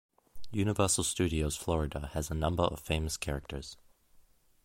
[0.51, 3.77] Universal Studios Florida has a number of famous characters.